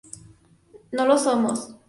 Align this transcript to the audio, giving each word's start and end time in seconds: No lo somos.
No 0.91 1.05
lo 1.05 1.15
somos. 1.19 1.75